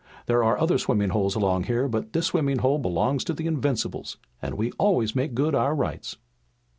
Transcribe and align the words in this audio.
There 0.25 0.43
are 0.43 0.57
other 0.59 0.79
swimming 0.79 1.11
holes 1.11 1.35
along 1.35 1.65
here, 1.65 1.87
but 1.87 2.11
this 2.13 2.25
swimming 2.25 2.57
hole 2.57 2.79
belongs 2.79 3.23
to 3.25 3.33
the 3.35 3.45
Invincibles, 3.45 4.17
and 4.41 4.55
we 4.57 4.71
always 4.79 5.15
make 5.15 5.35
good 5.35 5.53
our 5.53 5.75
rights." 5.75 6.17